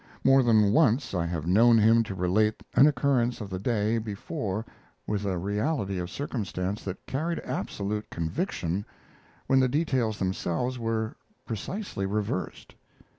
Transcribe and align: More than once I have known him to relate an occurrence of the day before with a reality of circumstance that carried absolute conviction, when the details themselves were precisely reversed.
More 0.23 0.41
than 0.41 0.73
once 0.73 1.13
I 1.13 1.27
have 1.27 1.45
known 1.45 1.77
him 1.77 2.01
to 2.05 2.15
relate 2.15 2.63
an 2.73 2.87
occurrence 2.87 3.39
of 3.39 3.51
the 3.51 3.59
day 3.59 3.99
before 3.99 4.65
with 5.05 5.25
a 5.25 5.37
reality 5.37 5.99
of 5.99 6.09
circumstance 6.09 6.83
that 6.85 7.05
carried 7.05 7.37
absolute 7.41 8.09
conviction, 8.09 8.83
when 9.45 9.59
the 9.59 9.69
details 9.69 10.17
themselves 10.17 10.79
were 10.79 11.17
precisely 11.45 12.07
reversed. 12.07 12.73